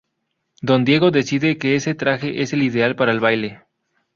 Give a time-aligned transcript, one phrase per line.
[0.63, 3.61] Don Diego decide que ese traje es el ideal para el baile.